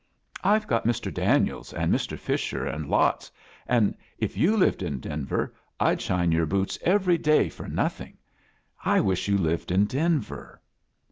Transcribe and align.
I've 0.43 0.65
got 0.65 0.87
Mr. 0.87 1.13
Daniels 1.13 1.73
an' 1.73 1.91
Mr. 1.91 2.17
Fisher 2.17 2.65
an' 2.67 2.89
lots, 2.89 3.31
an' 3.67 3.95
if 4.17 4.35
you 4.35 4.57
lived 4.57 4.81
in 4.81 4.99
Denver 4.99 5.53
I'd 5.79 6.01
shine 6.01 6.31
your 6.31 6.47
boots 6.47 6.79
every 6.81 7.19
day 7.19 7.49
for 7.49 7.67
nothing. 7.67 8.17
I 8.83 8.99
wished 8.99 9.27
you 9.27 9.37
lived 9.37 9.69
in 9.71 9.85
Denvef." 9.85 10.57